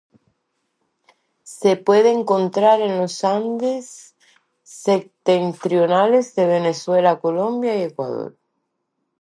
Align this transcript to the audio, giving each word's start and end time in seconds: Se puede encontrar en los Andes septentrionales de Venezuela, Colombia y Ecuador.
Se 1.43 1.75
puede 1.77 2.09
encontrar 2.11 2.81
en 2.81 2.97
los 2.97 3.23
Andes 3.23 4.15
septentrionales 4.63 6.33
de 6.33 6.47
Venezuela, 6.47 7.19
Colombia 7.19 7.77
y 7.77 7.83
Ecuador. 7.83 8.35